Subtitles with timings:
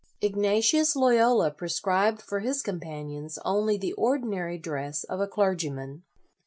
[0.19, 6.01] Ignatius Loyola prescribed for his companions only the ordinary dress of a clergyman.